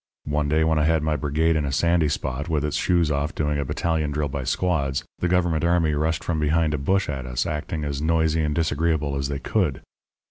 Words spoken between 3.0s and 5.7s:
off doing a battalion drill by squads, the Government